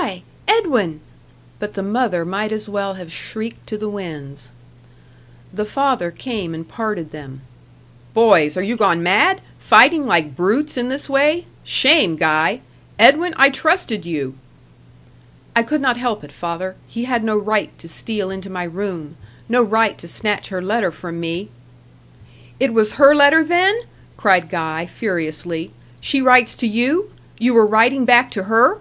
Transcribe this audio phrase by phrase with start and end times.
[0.00, 0.22] "Guy!
[0.48, 1.00] Edwin!"
[1.58, 4.50] But the mother might as well have shrieked to the winds.
[5.52, 7.42] The father came and parted them.
[8.14, 9.40] "Boys, are you gone mad?
[9.58, 11.46] fighting like brutes in this way.
[11.64, 12.60] Shame, Guy!
[12.98, 14.34] Edwin, I trusted you."
[15.54, 16.76] "I could not help it, father.
[16.88, 19.16] He had no right to steal into my room;
[19.48, 21.50] no right to snatch her letter from me."
[22.58, 23.76] "It was her letter, then?"
[24.16, 25.72] cried Guy, furiously.
[26.00, 27.12] "She writes to you?
[27.38, 28.80] You were writing back to her?"